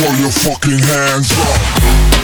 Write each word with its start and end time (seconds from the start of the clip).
Throw 0.00 0.08
your 0.16 0.30
fucking 0.30 0.78
hands 0.78 1.30
up. 1.30 2.19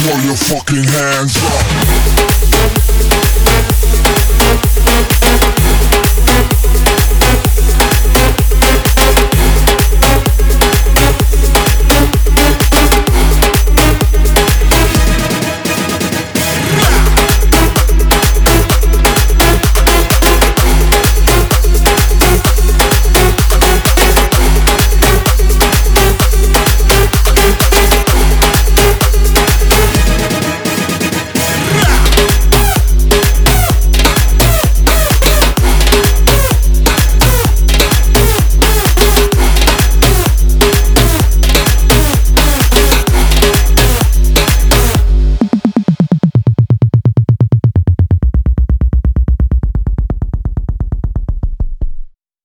Throw 0.00 0.18
your 0.20 0.34
fucking 0.34 0.84
hands 0.84 1.36
up. 1.36 2.89